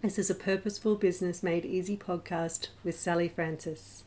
[0.00, 4.04] This is a Purposeful Business Made Easy podcast with Sallie Francis.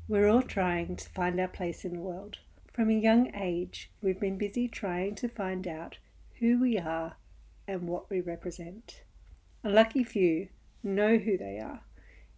[0.08, 2.38] We're all trying to find our place in the world.
[2.72, 5.98] From a young age, we've been busy trying to find out
[6.40, 7.18] who we are
[7.68, 9.02] and what we represent.
[9.64, 10.48] A lucky few
[10.84, 11.82] know who they are.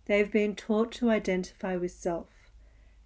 [0.06, 2.28] They've been taught to identify with self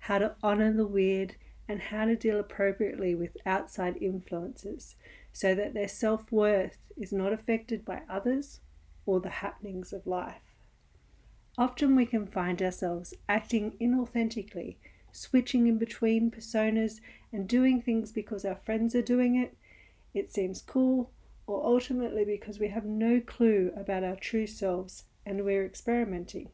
[0.04, 1.36] how to honor the weird,
[1.68, 4.96] and how to deal appropriately with outside influences
[5.32, 8.60] so that their self worth is not affected by others
[9.06, 10.56] or the happenings of life.
[11.58, 14.76] Often we can find ourselves acting inauthentically,
[15.12, 17.00] switching in between personas
[17.32, 19.56] and doing things because our friends are doing it,
[20.14, 21.12] it seems cool,
[21.48, 26.50] or ultimately because we have no clue about our true selves and we're experimenting.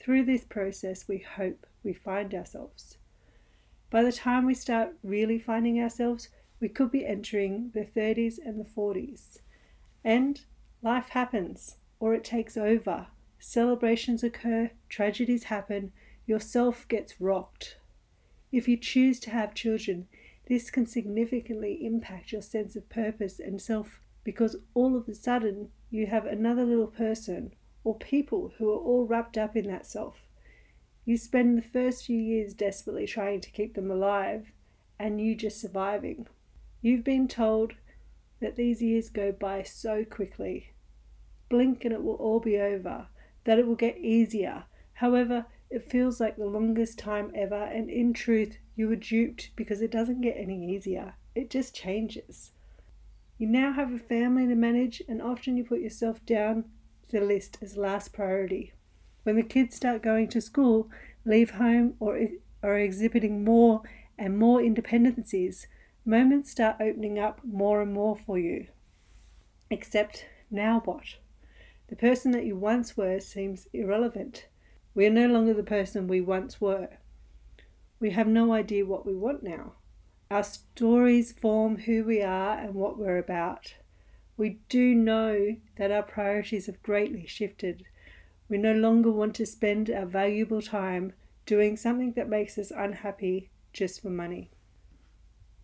[0.00, 2.96] Through this process, we hope we find ourselves.
[3.90, 6.28] By the time we start really finding ourselves,
[6.60, 9.38] we could be entering the 30s and the 40s.
[10.04, 10.40] And
[10.82, 13.08] life happens, or it takes over.
[13.38, 15.92] Celebrations occur, tragedies happen,
[16.26, 17.76] yourself gets rocked.
[18.50, 20.06] If you choose to have children,
[20.48, 25.70] this can significantly impact your sense of purpose and self because all of a sudden
[25.90, 27.52] you have another little person
[27.84, 30.26] or people who are all wrapped up in that self.
[31.04, 34.52] You spend the first few years desperately trying to keep them alive,
[34.98, 36.26] and you just surviving.
[36.80, 37.74] You've been told
[38.40, 40.70] that these years go by so quickly.
[41.48, 43.06] Blink and it will all be over,
[43.44, 44.64] that it will get easier.
[44.94, 49.80] However, it feels like the longest time ever, and in truth, you were duped because
[49.82, 51.14] it doesn't get any easier.
[51.34, 52.52] It just changes.
[53.38, 56.66] You now have a family to manage, and often you put yourself down
[57.12, 58.72] the list as last priority.
[59.22, 60.90] When the kids start going to school,
[61.24, 62.18] leave home, or
[62.62, 63.82] are exhibiting more
[64.18, 65.68] and more independencies,
[66.04, 68.66] moments start opening up more and more for you.
[69.70, 71.04] Except now what?
[71.88, 74.48] The person that you once were seems irrelevant.
[74.94, 76.88] We are no longer the person we once were.
[78.00, 79.74] We have no idea what we want now.
[80.30, 83.74] Our stories form who we are and what we're about.
[84.36, 87.84] We do know that our priorities have greatly shifted
[88.52, 91.14] we no longer want to spend our valuable time
[91.46, 94.50] doing something that makes us unhappy just for money.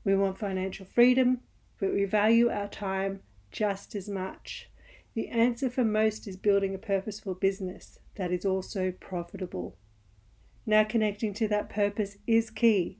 [0.05, 1.41] We want financial freedom,
[1.79, 3.21] but we value our time
[3.53, 4.71] just as much.
[5.13, 9.77] The answer for most is building a purposeful business that is also profitable.
[10.65, 12.97] Now, connecting to that purpose is key.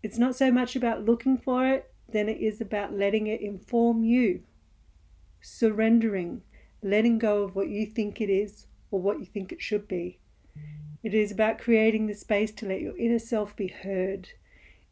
[0.00, 4.04] It's not so much about looking for it, than it is about letting it inform
[4.04, 4.42] you.
[5.42, 6.42] Surrendering,
[6.82, 10.20] letting go of what you think it is or what you think it should be.
[11.02, 14.28] It is about creating the space to let your inner self be heard.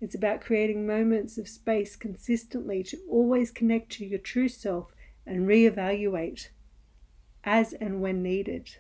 [0.00, 4.92] It's about creating moments of space consistently to always connect to your true self
[5.24, 6.48] and reevaluate
[7.44, 8.76] as and when needed.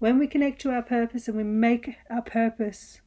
[0.00, 3.00] When we connect to our purpose and we make our purpose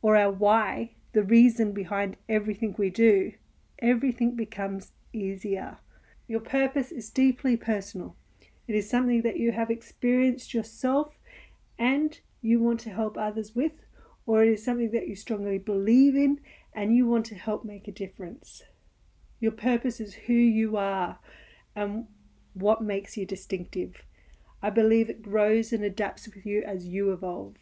[0.00, 3.34] or our why the reason behind everything we do,
[3.78, 5.78] everything becomes easier.
[6.32, 8.16] Your purpose is deeply personal.
[8.66, 11.18] It is something that you have experienced yourself
[11.78, 13.72] and you want to help others with,
[14.24, 16.40] or it is something that you strongly believe in
[16.72, 18.62] and you want to help make a difference.
[19.40, 21.18] Your purpose is who you are
[21.76, 22.06] and
[22.54, 23.96] what makes you distinctive.
[24.62, 27.56] I believe it grows and adapts with you as you evolve.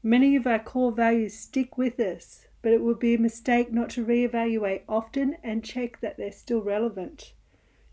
[0.00, 3.90] Many of our core values stick with us, but it would be a mistake not
[3.90, 7.32] to reevaluate often and check that they're still relevant.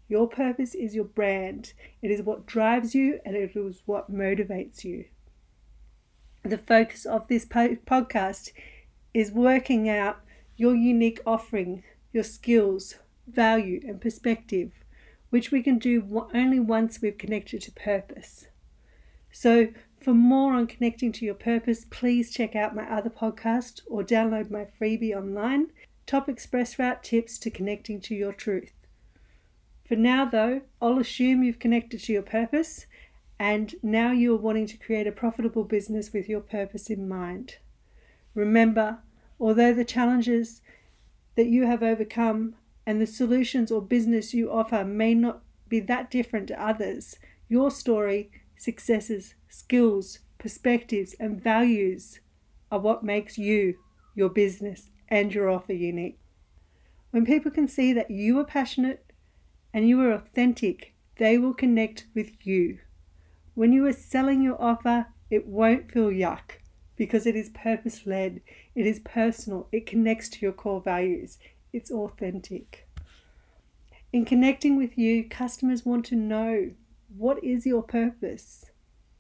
[0.08, 1.74] Your purpose is your brand.
[2.02, 5.06] It is what drives you and it is what motivates you.
[6.44, 8.52] the focus of this po- podcast
[9.14, 10.20] is working out
[10.56, 11.84] your unique offering,
[12.14, 12.96] your skills,
[13.28, 14.72] value, and perspective,
[15.30, 18.48] which we can do only once we've connected to purpose.
[19.32, 19.68] So,
[20.02, 24.50] for more on connecting to your purpose, please check out my other podcast or download
[24.50, 25.72] my freebie online
[26.06, 28.74] Top Express Route Tips to Connecting to Your Truth.
[29.88, 32.86] For now, though, I'll assume you've connected to your purpose
[33.40, 37.58] and now you are wanting to create a profitable business with your purpose in mind.
[38.34, 39.00] Remember,
[39.40, 40.62] although the challenges
[41.36, 42.56] that you have overcome
[42.86, 47.18] and the solutions or business you offer may not be that different to others,
[47.48, 52.20] your story, successes, skills, perspectives, and values
[52.72, 53.76] are what makes you,
[54.16, 56.20] your business, and your offer unique.
[57.12, 59.12] When people can see that you are passionate
[59.74, 62.80] and you are authentic, they will connect with you.
[63.56, 66.60] When you are selling your offer, it won't feel yuck
[66.96, 68.42] because it is purpose led,
[68.76, 71.38] it is personal, it connects to your core values,
[71.72, 72.88] it's authentic.
[74.12, 76.72] In connecting with you, customers want to know
[77.16, 78.66] what is your purpose?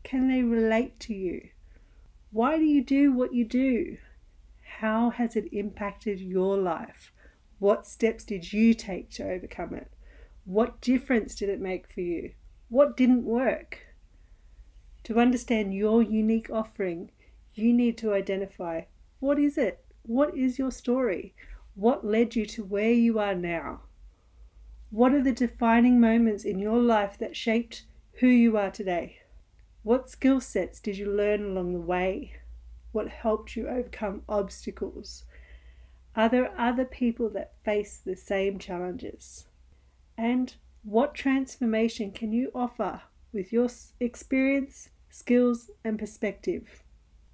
[0.09, 1.49] Can they relate to you?
[2.31, 3.99] Why do you do what you do?
[4.79, 7.13] How has it impacted your life?
[7.59, 9.91] What steps did you take to overcome it?
[10.45, 12.31] What difference did it make for you?
[12.69, 13.81] What didn't work?
[15.03, 17.11] To understand your unique offering,
[17.53, 18.85] you need to identify
[19.19, 19.85] what is it?
[20.01, 21.35] What is your story?
[21.75, 23.81] What led you to where you are now?
[24.89, 29.18] What are the defining moments in your life that shaped who you are today?
[29.83, 32.33] What skill sets did you learn along the way?
[32.91, 35.25] What helped you overcome obstacles?
[36.15, 39.47] Are there other people that face the same challenges?
[40.17, 40.53] And
[40.83, 46.83] what transformation can you offer with your experience, skills, and perspective.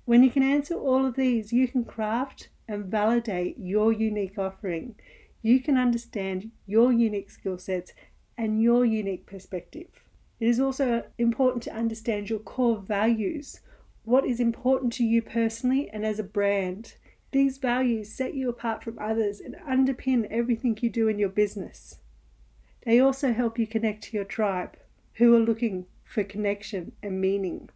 [0.06, 4.96] When you can answer all of these, you can craft and validate your unique offering.
[5.42, 7.94] You can understand your unique skill sets
[8.38, 9.88] and your unique perspective.
[10.46, 13.62] It is also important to understand your core values.
[14.04, 16.98] What is important to you personally and as a brand?
[17.32, 21.96] These values set you apart from others and underpin everything you do in your business.
[22.84, 24.78] They also help you connect to your tribe,
[25.14, 27.72] who are looking for connection and meaning.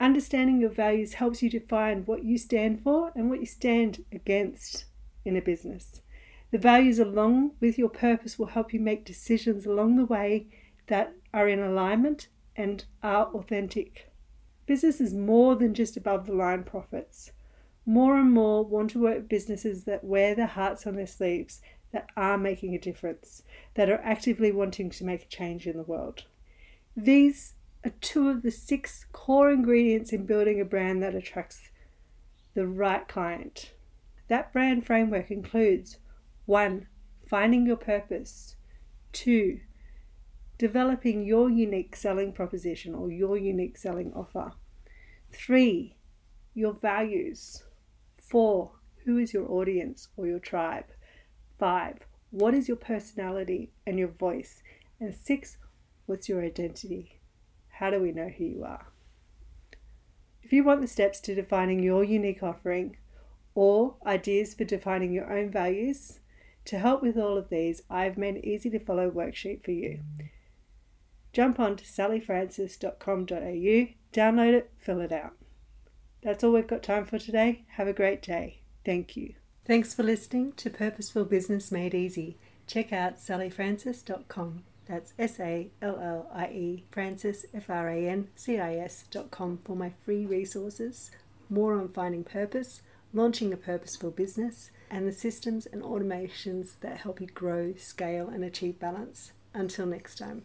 [0.00, 4.86] Understanding your values helps you define what you stand for and what you stand against
[5.24, 6.00] in a business.
[6.50, 10.48] The values, along with your purpose, will help you make decisions along the way
[10.86, 14.10] that are in alignment and are authentic.
[14.66, 17.32] Business is more than just above the line profits.
[17.86, 21.60] More and more want to work businesses that wear their hearts on their sleeves,
[21.92, 23.42] that are making a difference,
[23.74, 26.24] that are actively wanting to make a change in the world.
[26.96, 27.54] These
[27.84, 31.70] are two of the six core ingredients in building a brand that attracts
[32.54, 33.72] the right client.
[34.28, 35.98] That brand framework includes
[36.46, 36.86] 1.
[37.26, 38.56] Finding your purpose,
[39.12, 39.60] 2.
[40.64, 44.52] Developing your unique selling proposition or your unique selling offer,
[45.30, 45.94] 3.
[46.54, 47.64] Your values,
[48.16, 48.72] 4.
[49.04, 50.86] Who is your audience or your tribe,
[51.58, 51.98] 5.
[52.30, 54.62] What is your personality and your voice,
[54.98, 55.58] and 6.
[56.06, 57.20] What's your identity?
[57.68, 58.86] How do we know who you are?
[60.42, 62.96] If you want the steps to defining your unique offering
[63.54, 66.20] or ideas for defining your own values,
[66.64, 70.00] to help with all of these, I've made an easy to follow worksheet for you.
[71.34, 75.32] Jump on to salliefrancis.com.au, download it, fill it out.
[76.22, 77.64] That's all we've got time for today.
[77.70, 78.60] Have a great day.
[78.84, 79.34] Thank you.
[79.66, 82.38] Thanks for listening to Purposeful Business Made Easy.
[82.68, 84.62] Check out salliefrancis.com.
[84.86, 89.04] That's S A L L I E Francis F R A N C I S
[89.10, 91.10] dot com for my free resources,
[91.50, 97.20] more on finding purpose, launching a purposeful business, and the systems and automations that help
[97.20, 99.32] you grow, scale, and achieve balance.
[99.52, 100.42] Until next time.